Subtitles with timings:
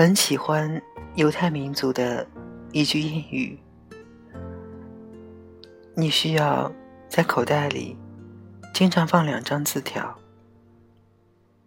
[0.00, 0.80] 很喜欢
[1.14, 2.26] 犹太民族的
[2.72, 3.60] 一句谚语
[5.94, 6.72] ：“你需要
[7.06, 7.98] 在口袋里
[8.72, 10.18] 经常放两张字条，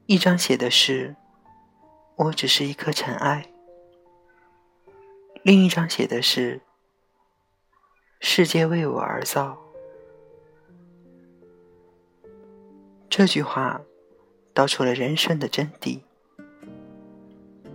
[0.07, 1.15] 一张写的是
[2.17, 3.45] ‘我只是一颗尘埃’，
[5.43, 6.59] 另一张写的是
[8.19, 9.55] ‘世界为我而造’。”
[13.07, 13.79] 这句话
[14.55, 16.01] 道出了人生的真谛。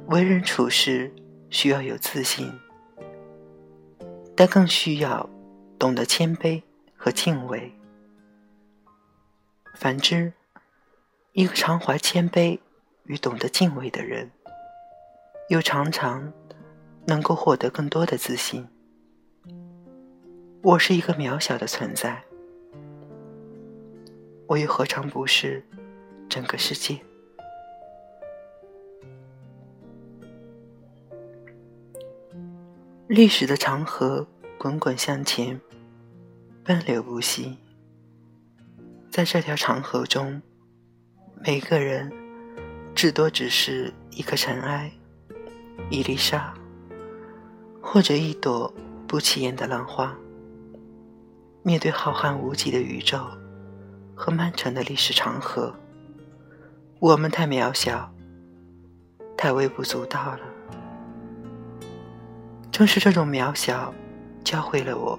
[0.08, 1.12] 为人处事
[1.50, 2.50] 需要有自信，
[4.34, 5.28] 但更需要
[5.78, 6.62] 懂得谦卑
[6.96, 7.70] 和敬畏。
[9.74, 10.32] 反之，
[11.32, 12.58] 一个常怀谦卑
[13.04, 14.30] 与懂得敬畏的人，
[15.50, 16.32] 又常常
[17.06, 18.66] 能够获得更多的自信。
[20.62, 22.24] 我是一个渺小的存在，
[24.46, 25.62] 我又何尝不是
[26.30, 26.98] 整个世界？
[33.08, 34.26] 历史的长河
[34.58, 35.58] 滚滚向前，
[36.62, 37.56] 奔流不息。
[39.10, 40.42] 在这条长河中，
[41.42, 42.12] 每个人
[42.94, 44.92] 至多只是一颗尘埃、
[45.88, 46.52] 一粒沙，
[47.80, 48.70] 或者一朵
[49.06, 50.14] 不起眼的浪花。
[51.62, 53.26] 面对浩瀚无际的宇宙
[54.14, 55.74] 和漫长的历史长河，
[57.00, 58.12] 我们太渺小，
[59.34, 60.40] 太微不足道了。
[62.78, 63.92] 正是这种渺小，
[64.44, 65.18] 教会了我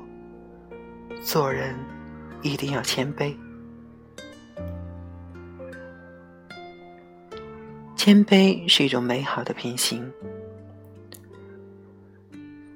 [1.21, 1.75] 做人
[2.41, 3.35] 一定要谦卑。
[7.97, 10.09] 谦卑是一种美好的品行，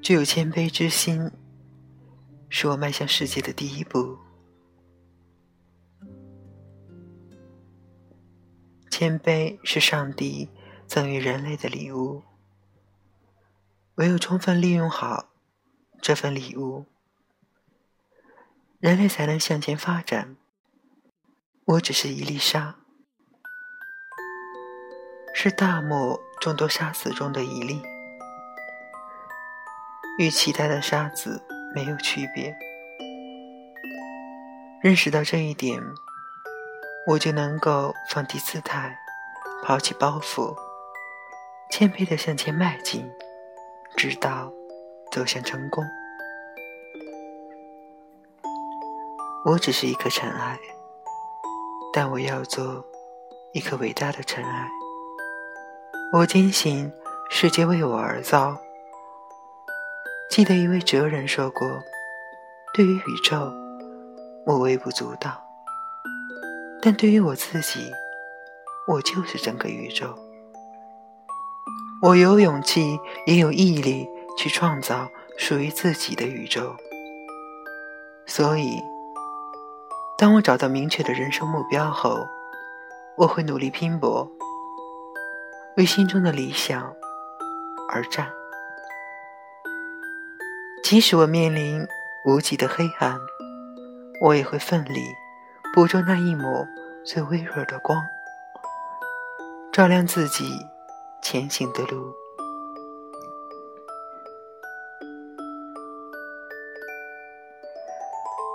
[0.01, 1.31] 具有谦卑之心，
[2.49, 4.17] 是我迈向世界的第一步。
[8.91, 10.49] 谦卑是上帝
[10.87, 12.21] 赠予人类的礼物。
[13.95, 15.29] 唯有充分利用好
[16.01, 16.87] 这份礼物，
[18.79, 20.35] 人类才能向前发展。
[21.65, 22.75] 我只是一粒沙，
[25.35, 27.83] 是大漠众多沙子中的一粒，
[30.17, 31.43] 与其他的沙子
[31.75, 32.55] 没有区别。
[34.81, 35.79] 认识到这一点，
[37.07, 38.97] 我就能够放低姿态，
[39.63, 40.57] 抛弃包袱，
[41.69, 43.07] 谦卑的向前迈进。
[43.95, 44.51] 直到
[45.11, 45.83] 走向成功。
[49.45, 50.57] 我只是一颗尘埃，
[51.93, 52.83] 但我要做
[53.53, 54.67] 一颗伟大的尘埃。
[56.13, 56.91] 我坚信
[57.29, 58.57] 世界为我而造。
[60.29, 61.67] 记得一位哲人说过
[62.73, 63.51] ：“对于宇宙，
[64.45, 65.31] 我微不足道；
[66.81, 67.91] 但对于我自己，
[68.87, 70.17] 我就是整个宇宙。”
[72.03, 76.75] 我有勇气，也有毅力去创造属于自己的宇宙。
[78.25, 78.83] 所以，
[80.17, 82.27] 当我找到明确的人生目标后，
[83.15, 84.29] 我会努力拼搏，
[85.77, 86.93] 为心中的理想
[87.89, 88.29] 而战。
[90.83, 91.87] 即使我面临
[92.25, 93.17] 无际的黑暗，
[94.21, 95.05] 我也会奋力
[95.73, 96.67] 捕捉那一抹
[97.05, 97.97] 最微弱的光，
[99.71, 100.67] 照亮自己。
[101.23, 102.13] 前行的路，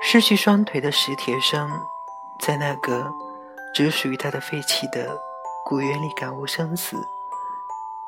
[0.02, 1.70] 失去双腿的史铁生，
[2.40, 3.10] 在那个
[3.74, 5.18] 只属于他的废弃的
[5.64, 6.96] 古园里感悟生死，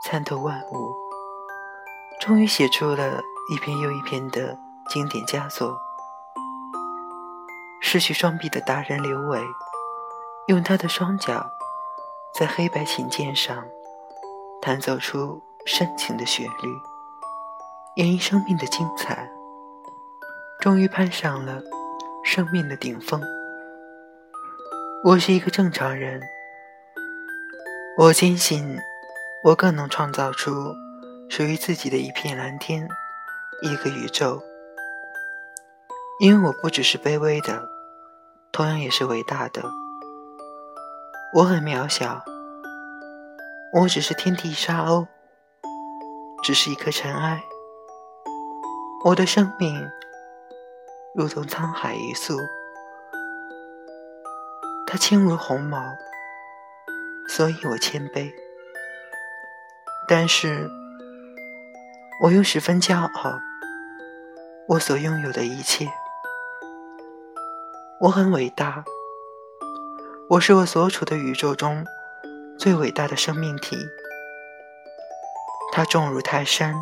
[0.04, 0.94] 参透万物，
[2.20, 3.18] 终于写出了
[3.50, 4.58] 一篇又一篇的
[4.90, 5.80] 经典佳作。
[7.80, 9.40] 失去双臂的达人刘伟，
[10.48, 11.50] 用他的双脚
[12.34, 13.64] 在黑白琴键上。
[14.62, 16.68] 弹奏出深情的旋律，
[17.96, 19.26] 演绎生命的精彩，
[20.60, 21.62] 终于攀上了
[22.22, 23.22] 生命的顶峰。
[25.02, 26.20] 我是一个正常人，
[27.96, 28.76] 我坚信
[29.44, 30.52] 我更能创造出
[31.30, 32.86] 属于自己的一片蓝天，
[33.62, 34.42] 一个宇宙。
[36.20, 37.66] 因为我不只是卑微的，
[38.52, 39.64] 同样也是伟大的。
[41.32, 42.22] 我很渺小。
[43.72, 45.06] 我只是天地沙鸥，
[46.42, 47.40] 只是一颗尘埃。
[49.04, 49.88] 我的生命
[51.14, 52.36] 如同沧海一粟，
[54.88, 55.80] 它轻如鸿毛，
[57.28, 58.32] 所以我谦卑。
[60.08, 60.68] 但是，
[62.24, 63.38] 我又十分骄傲，
[64.66, 65.86] 我所拥有的一切。
[68.00, 68.82] 我很伟大，
[70.28, 71.86] 我是我所处的宇宙中。
[72.60, 73.74] 最伟大的生命体，
[75.72, 76.74] 它重如泰山，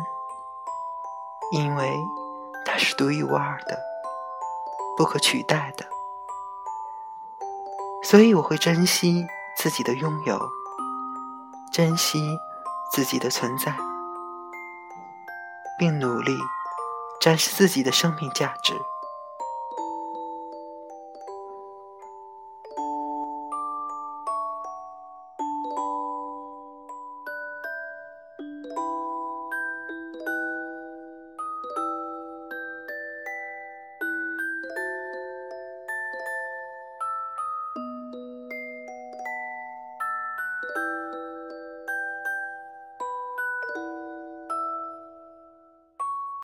[1.53, 1.95] 因为
[2.65, 3.79] 它是独一无二的、
[4.97, 5.85] 不可取代的。
[8.03, 9.25] 所以我会珍惜
[9.57, 10.37] 自己的拥有，
[11.71, 12.37] 珍惜
[12.91, 13.73] 自己的存在，
[15.77, 16.37] 并努力
[17.21, 18.73] 展示自己的生命价值。